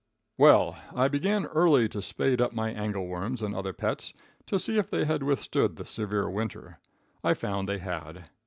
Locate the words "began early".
1.07-1.87